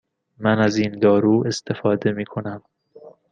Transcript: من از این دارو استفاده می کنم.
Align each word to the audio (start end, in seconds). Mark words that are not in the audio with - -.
من 0.39 0.59
از 0.59 0.77
این 0.77 0.99
دارو 0.99 1.43
استفاده 1.47 2.11
می 2.11 2.25
کنم. 2.25 2.61